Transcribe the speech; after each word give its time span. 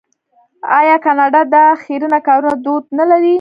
آیا 0.79 0.95
کاناډا 1.05 1.41
د 1.53 1.55
خیریه 1.81 2.19
کارونو 2.27 2.57
دود 2.65 2.83
نلري؟ 2.97 3.29